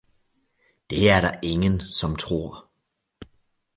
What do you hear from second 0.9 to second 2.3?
er der ingen som